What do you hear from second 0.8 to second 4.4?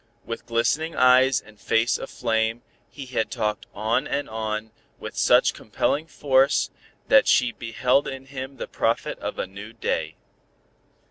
eyes and face aflame he had talked on and